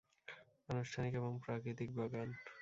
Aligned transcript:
আনুষ্ঠানিক 0.69 1.13
এবং 1.15 1.31
প্রাকৃতিক 1.45 1.89
বাগান। 1.95 2.29